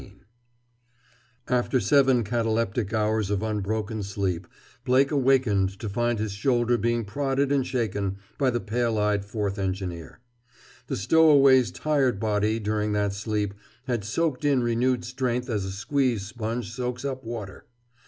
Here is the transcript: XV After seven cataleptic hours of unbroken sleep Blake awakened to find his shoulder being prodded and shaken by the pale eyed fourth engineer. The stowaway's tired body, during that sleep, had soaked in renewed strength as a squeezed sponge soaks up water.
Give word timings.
XV 0.01 0.13
After 1.47 1.79
seven 1.79 2.23
cataleptic 2.23 2.91
hours 2.91 3.29
of 3.29 3.43
unbroken 3.43 4.01
sleep 4.01 4.47
Blake 4.83 5.11
awakened 5.11 5.77
to 5.77 5.87
find 5.87 6.17
his 6.17 6.31
shoulder 6.31 6.75
being 6.75 7.05
prodded 7.05 7.51
and 7.51 7.67
shaken 7.67 8.17
by 8.39 8.49
the 8.49 8.59
pale 8.59 8.97
eyed 8.97 9.23
fourth 9.23 9.59
engineer. 9.59 10.19
The 10.87 10.95
stowaway's 10.97 11.69
tired 11.69 12.19
body, 12.19 12.59
during 12.59 12.93
that 12.93 13.13
sleep, 13.13 13.53
had 13.85 14.03
soaked 14.03 14.43
in 14.43 14.63
renewed 14.63 15.05
strength 15.05 15.51
as 15.51 15.65
a 15.65 15.71
squeezed 15.71 16.25
sponge 16.25 16.71
soaks 16.71 17.05
up 17.05 17.23
water. 17.23 17.67